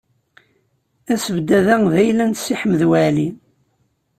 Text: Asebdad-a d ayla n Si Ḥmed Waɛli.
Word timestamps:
Asebdad-a 1.13 1.75
d 1.91 1.93
ayla 2.01 2.25
n 2.27 2.33
Si 2.35 2.53
Ḥmed 2.61 2.81
Waɛli. 2.89 3.29